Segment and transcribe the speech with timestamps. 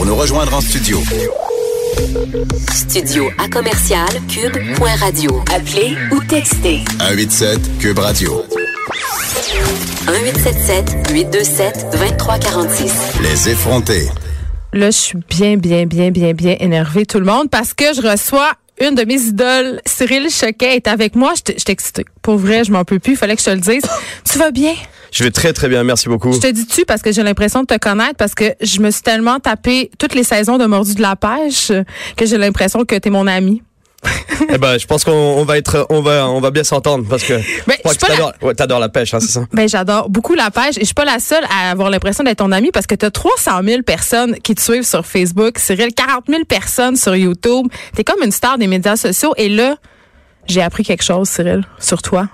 [0.00, 0.98] pour nous rejoindre en studio.
[2.72, 5.42] Studio à commercial cube.radio.
[5.54, 8.42] Appelez ou textez 187 Cube Radio.
[10.08, 12.92] 1877 827 2346.
[13.20, 14.08] Les effrontés.
[14.72, 18.00] Là, je suis bien, bien, bien, bien, bien énervée, tout le monde, parce que je
[18.00, 21.32] reçois une de mes idoles, Cyril Choquet, est avec moi.
[21.36, 22.04] Je excitée.
[22.22, 23.12] Pour vrai, je m'en peux plus.
[23.12, 23.82] Il fallait que je te le dise.
[24.30, 24.74] Tu vas bien?
[25.12, 25.84] Je vais très, très bien.
[25.84, 26.32] Merci beaucoup.
[26.32, 28.90] Je te dis tu parce que j'ai l'impression de te connaître, parce que je me
[28.90, 31.72] suis tellement tapé toutes les saisons de Mordu de la pêche
[32.16, 33.62] que j'ai l'impression que tu es mon ami
[34.48, 37.34] eh ben, je pense qu'on va être, on va, on va bien s'entendre parce que
[37.66, 38.46] ben, je t'adores la...
[38.46, 39.42] ouais, la pêche, hein, c'est ça?
[39.52, 42.38] Ben, j'adore beaucoup la pêche et je suis pas la seule à avoir l'impression d'être
[42.38, 45.92] ton ami parce que tu as 300 000 personnes qui te suivent sur Facebook, Cyril,
[45.94, 47.66] 40 000 personnes sur YouTube.
[47.94, 49.76] T'es comme une star des médias sociaux et là,
[50.46, 52.28] j'ai appris quelque chose, Cyril, sur toi.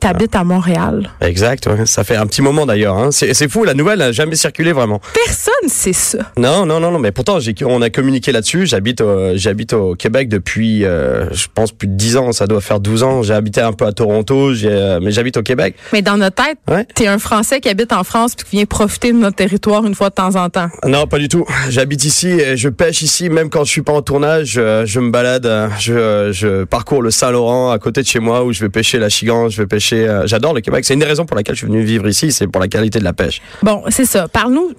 [0.00, 1.10] T'habites à Montréal.
[1.20, 1.86] Exact, ouais.
[1.86, 2.96] ça fait un petit moment d'ailleurs.
[2.96, 3.10] Hein.
[3.10, 5.00] C'est fou, la nouvelle n'a jamais circulé vraiment.
[5.12, 6.18] Personne sait ça.
[6.36, 8.66] Non, non, non, non, mais pourtant on a communiqué là-dessus.
[8.66, 9.02] J'habite,
[9.34, 12.32] j'habite au Québec depuis, euh, je pense plus de 10 ans.
[12.32, 13.22] Ça doit faire 12 ans.
[13.22, 15.74] J'ai habité un peu à Toronto, euh, mais j'habite au Québec.
[15.92, 16.86] Mais dans notre tête, ouais.
[16.94, 19.94] t'es un Français qui habite en France puis qui vient profiter de notre territoire une
[19.94, 20.68] fois de temps en temps.
[20.84, 21.46] Non, pas du tout.
[21.68, 24.52] J'habite ici, et je pêche ici, même quand je suis pas en tournage.
[24.52, 28.52] Je, je me balade, je, je parcours le Saint-Laurent à côté de chez moi où
[28.52, 30.84] je vais pêcher la chigan, je vais pêcher euh, j'adore le Québec.
[30.84, 32.98] C'est une des raisons pour laquelle je suis venu vivre ici, c'est pour la qualité
[32.98, 33.40] de la pêche.
[33.62, 34.28] Bon, c'est ça.
[34.28, 34.72] Parle-nous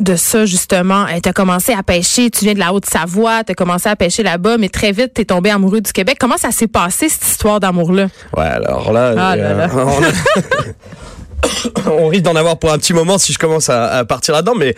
[0.00, 1.04] de ça, justement.
[1.04, 3.96] Euh, tu as commencé à pêcher, tu viens de la Haute-Savoie, tu as commencé à
[3.96, 6.16] pêcher là-bas, mais très vite, tu es tombé amoureux du Québec.
[6.18, 8.08] Comment ça s'est passé, cette histoire d'amour-là?
[8.36, 9.14] Ouais, alors là...
[9.16, 9.68] Ah euh,
[11.86, 14.54] on, risque d'en avoir pour un petit moment si je commence à, à partir là-dedans,
[14.54, 14.74] mais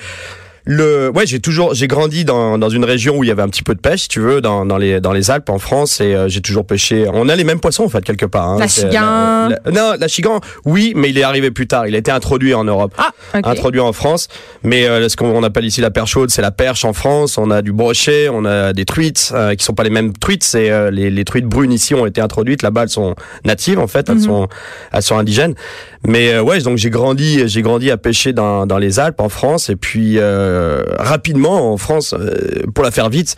[0.67, 3.49] le, ouais, j'ai toujours, j'ai grandi dans, dans une région où il y avait un
[3.49, 6.01] petit peu de pêche, si tu veux, dans, dans les dans les Alpes en France,
[6.01, 7.07] et euh, j'ai toujours pêché.
[7.13, 8.49] On a les mêmes poissons en fait quelque part.
[8.49, 8.59] Hein.
[8.59, 9.49] La chigan.
[9.71, 11.87] non, la chigan, oui, mais il est arrivé plus tard.
[11.87, 13.11] Il a été introduit en Europe, ah,
[13.43, 14.29] introduit en France.
[14.63, 17.37] Mais euh, ce qu'on appelle ici la perche chaude, c'est la perche en France.
[17.37, 20.45] On a du brochet, on a des truites euh, qui sont pas les mêmes truites.
[20.45, 22.63] C'est euh, les, les truites brunes ici ont été introduites.
[22.63, 24.23] Là-bas, elles sont natives en fait, elles mhm.
[24.23, 24.49] sont
[24.93, 25.55] elles sont indigènes.
[26.07, 29.69] Mais ouais, donc j'ai grandi, j'ai grandi à pêcher dans dans les Alpes en France,
[29.71, 30.19] et puis
[30.99, 33.37] rapidement en France, euh, pour la faire vite,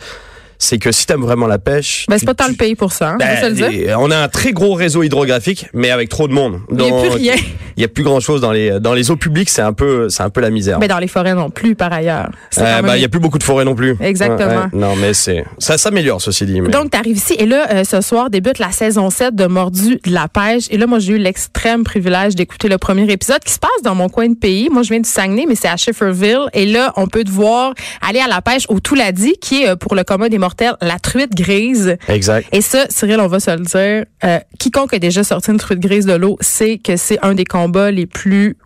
[0.59, 2.05] c'est que si t'aimes vraiment la pêche.
[2.09, 4.73] Ben, c'est pas tant le pays pour ça, hein, ben, On a un très gros
[4.73, 6.59] réseau hydrographique, mais avec trop de monde.
[6.71, 7.35] il n'y a plus rien.
[7.77, 10.09] Il y a plus grand chose dans les dans les eaux publiques, c'est un peu
[10.09, 10.79] c'est un peu la misère.
[10.79, 12.29] Mais dans les forêts non plus, par ailleurs.
[12.57, 13.95] Euh, bah, il y a plus beaucoup de forêts non plus.
[13.99, 14.67] Exactement.
[14.73, 16.59] non, mais c'est ça s'améliore ceci dit.
[16.59, 16.69] Mais...
[16.69, 19.99] Donc tu arrives ici et là euh, ce soir débute la saison 7 de Mordu
[20.03, 23.53] de la pêche et là moi j'ai eu l'extrême privilège d'écouter le premier épisode qui
[23.53, 24.69] se passe dans mon coin de pays.
[24.71, 27.75] Moi je viens du Saguenay, mais c'est à Schifferville et là on peut te voir
[28.01, 30.39] aller à la pêche au Touladi qui est euh, pour le commun des
[30.81, 31.97] la truite grise.
[32.07, 32.47] Exact.
[32.51, 35.79] Et ça, Cyril, on va se le dire, euh, quiconque a déjà sorti une truite
[35.79, 38.57] grise de l'eau sait que c'est un des combats les plus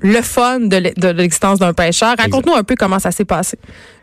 [0.00, 2.14] le fun de l'existence d'un pêcheur.
[2.18, 3.58] Raconte-nous un peu comment ça s'est passé.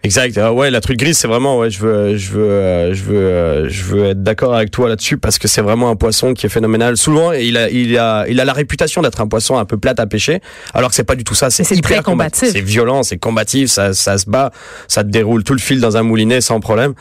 [0.06, 0.38] Exact.
[0.38, 3.18] Ah ouais, la truite grise, c'est vraiment ouais, je veux je veux euh, je veux
[3.18, 6.46] euh, je veux être d'accord avec toi là-dessus parce que c'est vraiment un poisson qui
[6.46, 6.97] est phénoménal.
[6.97, 10.02] Souvent, il a il a il a la réputation d'être un poisson un peu plate
[10.02, 10.41] à pêcher,
[10.74, 12.50] alors que c'est pas du tout ça, c'est hyper combatif.
[12.52, 14.52] C'est violent, c'est combatif, ça ça se bat,
[14.90, 16.96] ça te déroule tout le fil dans un moulinet sans problème.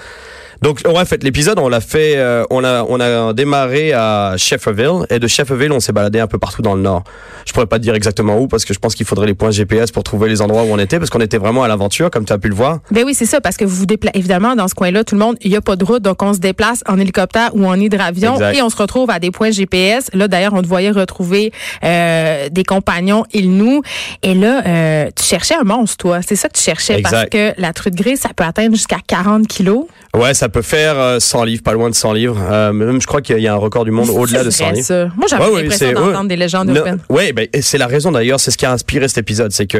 [0.62, 4.34] Donc, on a fait l'épisode, on l'a fait, euh, on a, on a démarré à
[4.36, 7.02] Shefferville et de Shefferville, on s'est baladé un peu partout dans le nord.
[7.44, 9.50] Je pourrais pas te dire exactement où parce que je pense qu'il faudrait les points
[9.50, 12.24] GPS pour trouver les endroits où on était parce qu'on était vraiment à l'aventure, comme
[12.24, 12.78] tu as pu le voir.
[12.92, 15.20] Ben oui, c'est ça, parce que vous vous déplacez évidemment dans ce coin-là, tout le
[15.20, 17.74] monde, il y a pas de route, donc on se déplace en hélicoptère ou en
[17.80, 20.10] hydravion et on se retrouve à des points GPS.
[20.12, 21.52] Là, d'ailleurs, on te voyait retrouver
[21.84, 23.82] euh, des compagnons, ils nous.
[24.22, 26.20] Et là, euh, tu cherchais un monstre, toi.
[26.20, 29.46] C'est ça que tu cherchais parce que la truite grise, ça peut atteindre jusqu'à 40
[29.46, 29.86] kilos.
[30.14, 32.38] Ouais, ça peut faire 100 euh, livres, pas loin de 100 livres.
[32.38, 34.86] Euh, même, je crois qu'il y a un record du monde au-delà de 100 livres.
[34.86, 35.08] Ça.
[35.16, 36.98] Moi, j'avais l'impression d'entendre des légendes urbaines.
[37.08, 39.78] Oui, ben, c'est la raison d'ailleurs, c'est ce qui a inspiré cet épisode, c'est que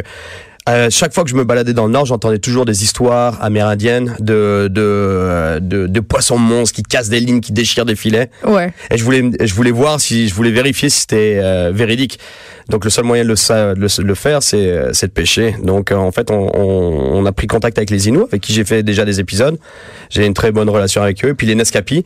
[0.69, 4.15] euh, chaque fois que je me baladais dans le Nord, j'entendais toujours des histoires amérindiennes
[4.21, 8.31] de de, de, de poissons monstres qui cassent des lignes, qui déchirent des filets.
[8.47, 8.73] Ouais.
[8.91, 12.19] Et je voulais je voulais voir si je voulais vérifier si c'était euh, véridique.
[12.69, 14.63] Donc le seul moyen de le, le, le faire, c'est
[15.03, 15.57] de pêcher.
[15.63, 18.53] Donc euh, en fait, on, on, on, a pris contact avec les Inuits, avec qui
[18.53, 19.59] j'ai fait déjà des épisodes.
[20.11, 21.35] J'ai une très bonne relation avec eux.
[21.35, 22.05] Puis les Nescapi.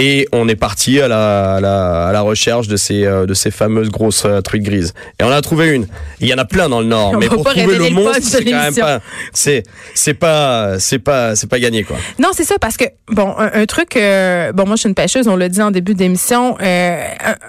[0.00, 3.50] Et on est parti à la, à la, à la recherche de ces de ces
[3.50, 4.94] fameuses grosses truites grises.
[5.20, 5.86] Et on a trouvé une.
[6.20, 8.74] Il y en a plein dans le Nord, mais pour trouver le c'est quand même
[8.74, 9.00] pas,
[9.32, 9.62] c'est,
[9.94, 11.96] c'est pas, c'est pas, c'est pas gagné, quoi.
[12.18, 15.28] Non, c'est ça, parce que, bon, un, truc, euh, bon, moi, je suis une pêcheuse,
[15.28, 17.04] on l'a dit en début d'émission, euh,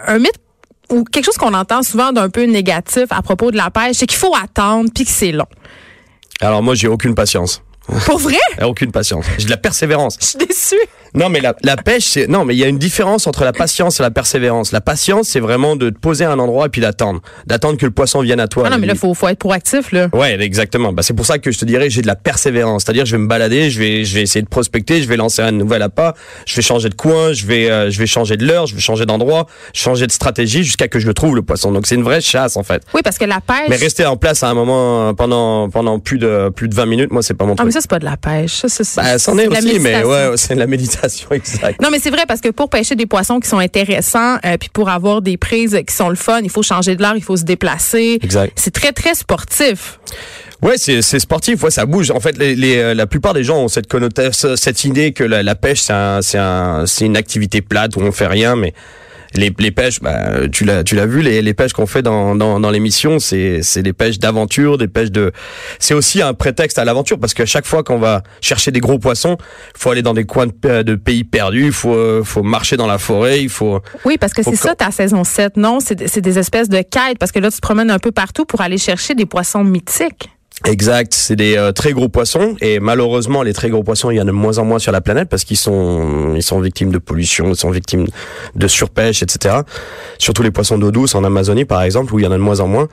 [0.08, 0.40] un, mythe
[0.90, 4.08] ou quelque chose qu'on entend souvent d'un peu négatif à propos de la pêche, c'est
[4.08, 5.46] qu'il faut attendre puis que c'est long.
[6.42, 7.64] Alors moi, j'ai aucune patience.
[8.06, 8.38] Pour vrai?
[8.64, 9.26] Aucune patience.
[9.38, 10.18] J'ai de la persévérance.
[10.20, 10.76] Je suis déçu.
[11.14, 13.52] Non, mais la, la pêche, c'est non, mais il y a une différence entre la
[13.52, 14.72] patience et la persévérance.
[14.72, 17.86] La patience, c'est vraiment de te poser à un endroit et puis d'attendre, d'attendre que
[17.86, 18.64] le poisson vienne à toi.
[18.68, 20.08] Ah non, mais là, faut, faut être proactif, là.
[20.14, 20.94] Ouais, exactement.
[20.94, 22.84] Bah, c'est pour ça que je te dirais, j'ai de la persévérance.
[22.84, 25.42] C'est-à-dire, je vais me balader, je vais, je vais essayer de prospecter, je vais lancer
[25.42, 26.14] un nouvel appât,
[26.46, 28.82] je vais changer de coin, je vais, euh, je vais changer de l'heure, je vais
[28.82, 31.74] changer d'endroit, changer de stratégie jusqu'à que je le trouve le poisson.
[31.74, 32.84] Donc c'est une vraie chasse en fait.
[32.94, 33.68] Oui, parce que la pêche.
[33.70, 37.12] Mais rester en place à un moment pendant pendant plus de plus de 20 minutes,
[37.12, 37.68] moi c'est pas mon truc.
[37.70, 38.66] Ah ça c'est pas de la pêche.
[38.68, 41.82] Ça, ça, bah, c'en est, aussi, mais ouais, c'est de la méditation exact.
[41.82, 44.70] Non, mais c'est vrai parce que pour pêcher des poissons qui sont intéressants, euh, puis
[44.70, 47.38] pour avoir des prises qui sont le fun, il faut changer de l'heure, il faut
[47.38, 48.20] se déplacer.
[48.22, 48.54] Exact.
[48.56, 50.00] C'est très très sportif.
[50.62, 52.12] Ouais, c'est c'est sportif, ouais, ça bouge.
[52.12, 55.24] En fait, les, les, euh, la plupart des gens ont cette connotation, cette idée que
[55.24, 58.56] la, la pêche c'est un, c'est un, c'est une activité plate où on fait rien,
[58.56, 58.74] mais
[59.34, 62.36] les, les pêches, bah, tu l'as, tu l'as vu, les, les pêches qu'on fait dans,
[62.36, 65.32] dans, dans l'émission, c'est, c'est des pêches d'aventure, des pêches de.
[65.80, 69.00] C'est aussi un prétexte à l'aventure parce qu'à chaque fois qu'on va chercher des gros
[69.00, 69.38] poissons,
[69.76, 72.98] faut aller dans des coins de, de pays perdus, il faut, faut marcher dans la
[72.98, 73.80] forêt, il faut.
[74.06, 75.80] Oui, parce que c'est ça ta saison 7, non?
[75.80, 78.46] C'est, c'est des espèces de quêtes parce que là tu te promènes un peu partout
[78.46, 80.30] pour aller chercher des poissons mythiques.
[80.66, 84.20] Exact, c'est des euh, très gros poissons et malheureusement les très gros poissons il y
[84.20, 86.92] en a de moins en moins sur la planète parce qu'ils sont ils sont victimes
[86.92, 88.06] de pollution, ils sont victimes
[88.56, 89.62] de surpêche, etc.
[90.20, 92.42] Surtout les poissons d'eau douce en Amazonie par exemple où il y en a de
[92.42, 92.88] moins en moins.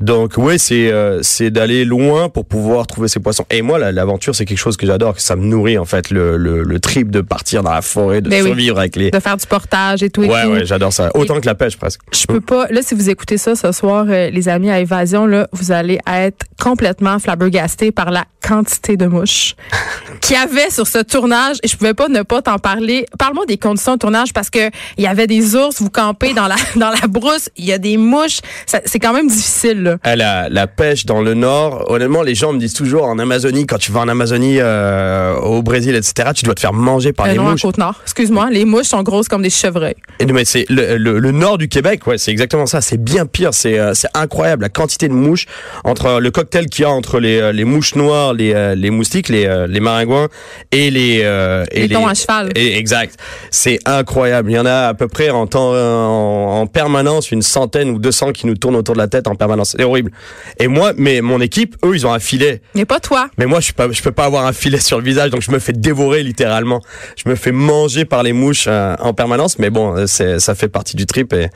[0.00, 3.46] Donc oui c'est euh, c'est d'aller loin pour pouvoir trouver ces poissons.
[3.50, 6.36] Et moi l'aventure c'est quelque chose que j'adore, que ça me nourrit en fait le,
[6.36, 8.48] le, le trip de partir dans la forêt, de Ben oui.
[8.48, 9.10] survivre avec les.
[9.10, 10.24] De faire du portage et tout.
[10.24, 10.50] et Ouais tout.
[10.50, 12.00] ouais j'adore ça autant que la pêche presque.
[12.12, 12.66] Je peux pas.
[12.70, 15.98] Là, si vous écoutez ça ce soir, euh, les amis à Évasion, là, vous allez
[16.12, 19.54] être complètement flabbergastés par la quantité de mouches
[20.20, 21.56] qu'il y avait sur ce tournage.
[21.62, 23.06] Et je pouvais pas ne pas t'en parler.
[23.18, 26.48] Parle-moi des conditions de tournage parce que il y avait des ours, vous campez dans
[26.48, 28.40] la dans la brousse, il y a des mouches.
[28.66, 29.83] C'est quand même difficile.
[29.84, 29.98] Là.
[30.02, 33.66] À la, la pêche dans le nord, honnêtement, les gens me disent toujours en Amazonie,
[33.66, 37.26] quand tu vas en Amazonie, euh, au Brésil, etc., tu dois te faire manger par
[37.26, 37.62] Euh, les non, mouches.
[37.62, 38.00] Côte-Nord.
[38.02, 39.94] Excuse-moi, les mouches sont grosses comme des chevreuils.
[40.18, 42.80] Et non, mais c'est le, le, le nord du Québec, ouais, c'est exactement ça.
[42.80, 43.54] C'est bien pire.
[43.54, 45.46] C'est euh, incroyable la quantité de mouches
[45.84, 49.66] entre le cocktail qu'il y a entre les, les mouches noires, les, les moustiques, les,
[49.68, 50.28] les maringouins
[50.72, 52.50] et les euh, et Les thons à cheval.
[52.54, 53.16] Et- exact.
[53.50, 54.50] C'est incroyable.
[54.50, 57.98] Il y en a à peu près en temps en, en permanence une centaine ou
[57.98, 59.73] 200 qui nous tournent autour de la tête en permanence.
[59.76, 60.10] C'est horrible.
[60.58, 62.60] Et moi, mais mon équipe, eux, ils ont un filet.
[62.74, 63.28] Mais pas toi.
[63.38, 65.58] Mais moi, je je peux pas avoir un filet sur le visage, donc je me
[65.58, 66.80] fais dévorer littéralement.
[67.16, 70.54] Je me fais manger par les mouches euh, en permanence, mais bon, euh, c'est, ça
[70.54, 71.32] fait partie du trip.
[71.32, 71.48] Et...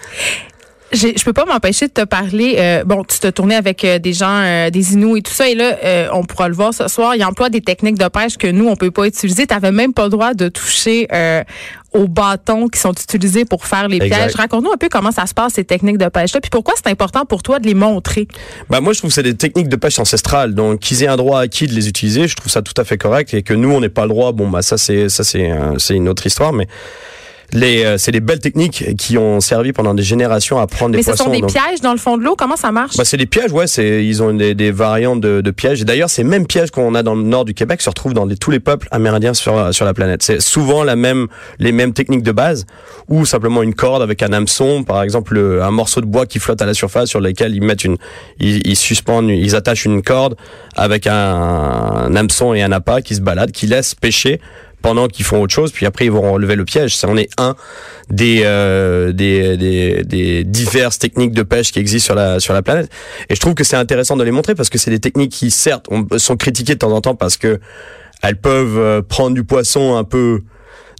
[0.90, 2.56] Je peux pas m'empêcher de te parler.
[2.58, 5.48] euh, bon, tu te tournais avec euh, des gens, euh, des Inuits et tout ça,
[5.48, 7.14] et là, euh, on pourra le voir ce soir.
[7.14, 9.46] Ils emploient des techniques de pêche que nous, on peut pas utiliser.
[9.46, 11.44] Tu n'avais même pas le droit de toucher euh,
[11.92, 14.34] aux bâtons qui sont utilisés pour faire les pièges.
[14.34, 17.26] Raconte-nous un peu comment ça se passe ces techniques de pêche-là, puis pourquoi c'est important
[17.26, 18.26] pour toi de les montrer?
[18.70, 21.16] Bah moi, je trouve que c'est des techniques de pêche ancestrales, donc qu'ils aient un
[21.16, 23.70] droit acquis de les utiliser, je trouve ça tout à fait correct, et que nous,
[23.70, 24.32] on n'ait pas le droit.
[24.32, 26.66] Bon, bah ça, c'est ça, c'est c'est une autre histoire, mais
[27.52, 30.98] les, euh, c'est des belles techniques qui ont servi pendant des générations à prendre des
[30.98, 31.24] Mais ce poissons.
[31.24, 32.34] sont des donc- pièges dans le fond de l'eau?
[32.36, 32.96] Comment ça marche?
[32.96, 33.66] Bah, c'est des pièges, ouais.
[33.66, 35.80] C'est ils ont des, des variantes de, de pièges.
[35.80, 38.26] Et d'ailleurs, ces mêmes pièges qu'on a dans le nord du Québec se retrouvent dans
[38.26, 40.22] les- tous les peuples amérindiens sur sur la planète.
[40.22, 41.26] C'est souvent la même
[41.58, 42.66] les mêmes techniques de base,
[43.08, 46.38] ou simplement une corde avec un hameçon, par exemple le- un morceau de bois qui
[46.38, 47.96] flotte à la surface sur lequel ils mettent une,
[48.40, 50.36] ils, ils suspendent, ils attachent une corde
[50.76, 54.40] avec un, un hameçon et un appât qui se baladent, qui laissent pêcher
[54.82, 56.96] pendant qu'ils font autre chose, puis après ils vont relever le piège.
[56.96, 57.56] Ça en est un
[58.10, 62.62] des, euh, des, des, des diverses techniques de pêche qui existent sur la, sur la
[62.62, 62.88] planète.
[63.28, 65.50] Et je trouve que c'est intéressant de les montrer parce que c'est des techniques qui,
[65.50, 67.58] certes, on- sont critiquées de temps en temps parce que
[68.22, 70.42] elles peuvent euh, prendre du poisson un peu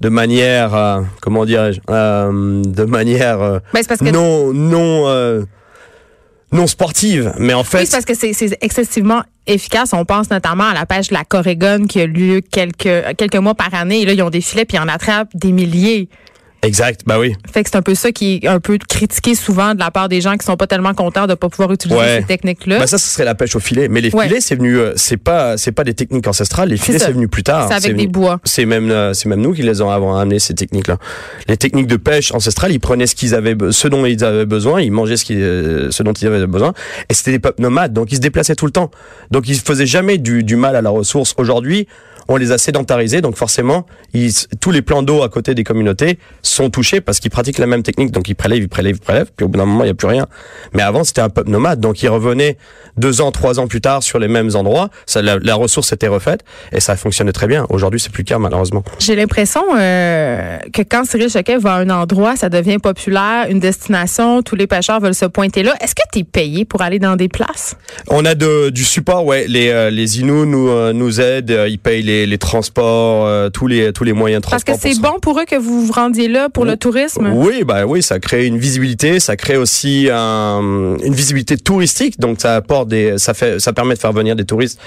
[0.01, 5.45] de manière, euh, comment dirais-je, euh, de manière euh, Ben, c'est parce que non, non,
[6.53, 7.33] non sportive.
[7.39, 9.93] Mais en fait, Oui, parce que c'est excessivement efficace.
[9.93, 13.55] On pense notamment à la pêche de la Corégone qui a lieu quelques, quelques mois
[13.55, 14.03] par année.
[14.03, 16.09] Et là, ils ont des filets puis ils en attrapent des milliers.
[16.63, 17.35] Exact, bah oui.
[17.53, 20.09] Fait que c'est un peu ça qui est un peu critiqué souvent de la part
[20.09, 22.19] des gens qui sont pas tellement contents de pas pouvoir utiliser Ouais.
[22.21, 22.79] ces techniques-là.
[22.81, 23.89] Bah ça, ce serait la pêche au filet.
[23.89, 24.27] Mais les Ouais.
[24.27, 26.69] filets, c'est venu, euh, c'est pas, c'est pas des techniques ancestrales.
[26.71, 27.67] Les filets, c'est venu plus tard.
[27.69, 28.41] c'est avec venu- des bois.
[28.45, 30.99] C'est même, euh, c'est même nous qui les avons avant amené ces techniques-là.
[31.49, 34.81] Les techniques de pêche ancestrales, ils prenaient ce qu'ils avaient, ce dont ils avaient besoin,
[34.81, 36.73] ils mangeaient ce, qui, euh, ce dont ils avaient besoin,
[37.09, 38.91] et c'était des peuples nomades, donc ils se déplaçaient tout le temps.
[39.31, 41.35] Donc ils faisaient jamais du, du mal à la ressource.
[41.39, 41.87] Aujourd'hui,
[42.31, 46.19] on les a sédentarisés, donc forcément, ils, tous les plans d'eau à côté des communautés
[46.51, 48.11] sont touchés parce qu'ils pratiquent la même technique.
[48.11, 49.95] Donc ils prélèvent, ils prélèvent, ils prélèvent, puis au bout d'un moment, il n'y a
[49.95, 50.27] plus rien.
[50.73, 51.81] Mais avant, c'était un peuple nomade.
[51.81, 52.57] Donc ils revenaient
[52.97, 54.89] deux ans, trois ans plus tard sur les mêmes endroits.
[55.07, 57.67] Ça, la, ressource était refaite et ça fonctionnait très bien.
[57.69, 58.85] Aujourd'hui, c'est plus le cas, malheureusement.
[58.99, 63.59] J'ai l'impression euh, que quand Cyril Choquet va à un endroit, ça devient populaire, une
[63.61, 65.75] destination, tous les pêcheurs veulent se pointer là.
[65.81, 67.77] Est-ce que tu es payé pour aller dans des places?
[68.09, 69.47] On a de, du support, ouais.
[69.49, 73.93] Les, euh, les Inuits nous, euh, nous aident, ils payent les, les transports, tous, les,
[73.93, 74.75] tous les moyens de transport.
[74.75, 77.31] Parce que c'est bon pour eux que vous vous rendiez là pour le tourisme?
[77.35, 82.41] Oui, bah oui, ça crée une visibilité, ça crée aussi un, une visibilité touristique, donc
[82.41, 84.81] ça apporte des, ça fait, ça permet de faire venir des touristes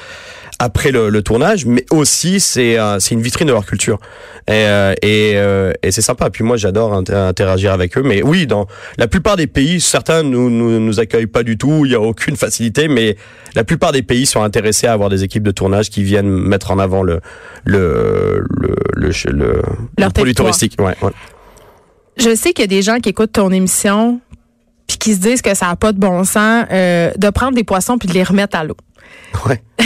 [0.60, 4.00] après le, le tournage, mais aussi c'est euh, c'est une vitrine de leur culture
[4.48, 6.29] et euh, et, euh, et c'est sympa.
[6.29, 8.67] Puis moi j'adore interagir avec eux, mais oui dans
[8.98, 12.01] la plupart des pays, certains nous nous, nous accueillent pas du tout, il y a
[12.01, 13.17] aucune facilité, mais
[13.55, 16.70] la plupart des pays sont intéressés à avoir des équipes de tournage qui viennent mettre
[16.70, 17.22] en avant le
[17.65, 19.62] le le le, le,
[19.98, 20.75] le produit touristique.
[20.79, 21.12] Ouais, ouais.
[22.17, 24.19] Je sais qu'il y a des gens qui écoutent ton émission
[24.87, 27.63] puis qui se disent que ça n'a pas de bon sens euh, de prendre des
[27.63, 28.75] poissons puis de les remettre à l'eau.
[29.48, 29.62] Ouais.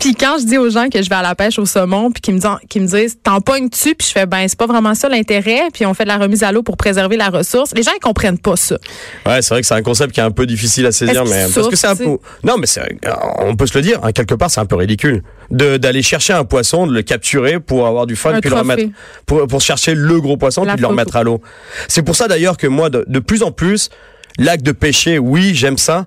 [0.00, 2.20] puis quand je dis aux gens que je vais à la pêche au saumon, puis
[2.20, 4.94] qu'ils me disent, qu'ils me disent, t'en pognes-tu, puis je fais, ben c'est pas vraiment
[4.94, 7.72] ça l'intérêt, puis on fait de la remise à l'eau pour préserver la ressource.
[7.74, 8.76] Les gens ils comprennent pas ça.
[9.26, 11.46] Ouais, c'est vrai que c'est un concept qui est un peu difficile à saisir, mais
[11.54, 12.82] parce que c'est un peu, non, mais c'est,
[13.38, 16.32] on peut se le dire, hein, quelque part c'est un peu ridicule de d'aller chercher
[16.32, 18.84] un poisson, de le capturer pour avoir du fun, puis le remettre,
[19.26, 21.40] pour pour chercher le gros poisson, puis de le remettre à l'eau.
[21.88, 23.90] C'est pour ça d'ailleurs que moi, de, de plus en plus,
[24.38, 26.06] l'acte de pêcher, oui, j'aime ça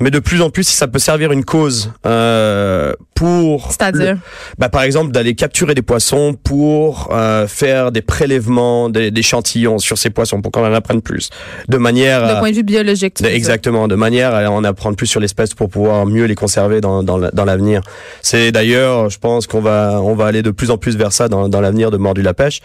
[0.00, 4.16] mais de plus en plus si ça peut servir une cause euh, pour c'est-à-dire
[4.58, 9.98] bah par exemple d'aller capturer des poissons pour euh, faire des prélèvements des, d'échantillons sur
[9.98, 11.30] ces poissons pour qu'on en apprenne plus.
[11.68, 15.20] De manière de point de vue biologique exactement de manière à en apprendre plus sur
[15.20, 17.80] l'espèce pour pouvoir mieux les conserver dans dans, dans l'avenir.
[18.22, 21.28] C'est d'ailleurs je pense qu'on va on va aller de plus en plus vers ça
[21.28, 22.60] dans, dans l'avenir de mordu la pêche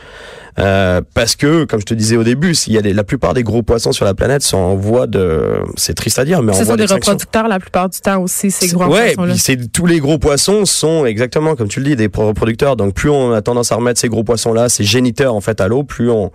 [0.59, 3.33] euh, parce que comme je te disais au début s'il y a des, la plupart
[3.33, 6.55] des gros poissons sur la planète sont en voie de c'est triste à dire mais
[6.55, 6.77] en voie
[7.47, 9.35] la plupart du temps aussi, ces gros ouais, poissons-là.
[9.37, 12.75] c'est tous les gros poissons sont exactement comme tu le dis des reproducteurs.
[12.75, 15.67] Donc plus on a tendance à remettre ces gros poissons-là, ces géniteurs en fait à
[15.67, 16.31] l'eau, plus on,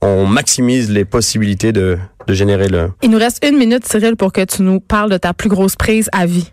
[0.00, 2.90] on maximise les possibilités de, de générer le.
[3.02, 5.76] Il nous reste une minute, Cyril, pour que tu nous parles de ta plus grosse
[5.76, 6.52] prise à vie.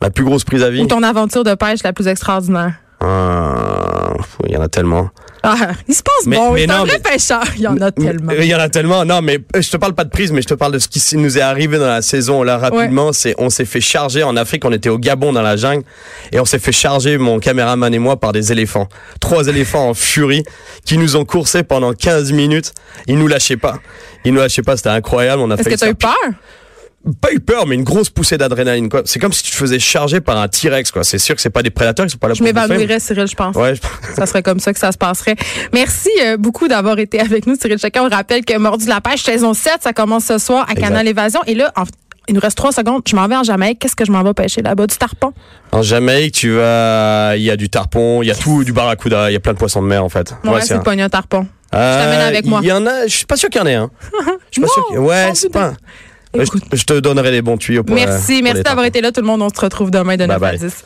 [0.00, 0.82] La plus grosse prise à vie?
[0.82, 2.74] Ou ton aventure de pêche la plus extraordinaire.
[3.00, 4.14] Ah,
[4.46, 5.10] il y en a tellement.
[5.42, 6.52] Ah, il se passe bon.
[6.52, 7.42] Mais non, vrai pêcheur.
[7.56, 8.32] Il y en a tellement.
[8.38, 9.04] Il y en a tellement.
[9.04, 10.88] Non, mais euh, je te parle pas de prise, mais je te parle de ce
[10.88, 13.12] qui nous est arrivé dans la saison là rapidement.
[13.12, 14.64] C'est, on s'est fait charger en Afrique.
[14.64, 15.84] On était au Gabon dans la jungle
[16.30, 18.88] et on s'est fait charger mon caméraman et moi par des éléphants.
[19.20, 20.44] Trois éléphants en furie
[20.84, 22.72] qui nous ont coursé pendant 15 minutes.
[23.06, 23.80] Ils nous lâchaient pas.
[24.24, 24.76] Ils nous lâchaient pas.
[24.76, 25.42] C'était incroyable.
[25.42, 26.12] On a Est-ce que tu as eu peur?
[27.20, 28.88] Pas eu peur, mais une grosse poussée d'adrénaline.
[28.88, 29.02] Quoi.
[29.04, 30.90] C'est comme si tu te faisais charger par un T-Rex.
[30.90, 31.04] Quoi.
[31.04, 33.34] C'est sûr que c'est pas des prédateurs, qui sont pas là je m'évanouirais, Cyril, je
[33.34, 33.56] pense.
[33.56, 33.74] Ouais,
[34.14, 35.36] ça serait comme ça que ça se passerait.
[35.72, 38.04] Merci euh, beaucoup d'avoir été avec nous, Cyril Chacun.
[38.04, 41.40] On rappelle que Mordu la pêche, saison 7, ça commence ce soir à Canal Évasion.
[41.46, 41.72] Et là,
[42.28, 43.02] il nous reste trois secondes.
[43.08, 43.80] Je m'en vais en Jamaïque.
[43.80, 44.86] Qu'est-ce que je m'en vais pêcher là-bas?
[44.86, 45.32] Du tarpon?
[45.72, 47.36] En Jamaïque, tu vas.
[47.36, 49.54] Il y a du tarpon, il y a tout, du barracuda, il y a plein
[49.54, 50.34] de poissons de mer en fait.
[50.44, 51.08] Ouais, c'est un...
[51.08, 51.46] tarpon.
[51.72, 52.60] je t'amène euh, avec moi.
[52.62, 53.90] Il y en a, je suis pas sûr qu'il y en ait un.
[54.50, 55.02] Je suis pas sûr.
[55.02, 55.72] Ouais, c'est pas.
[56.34, 59.42] Je te donnerai les bons tuyaux pour Merci, merci d'avoir été là tout le monde.
[59.42, 60.84] On se retrouve demain de 9 à 10.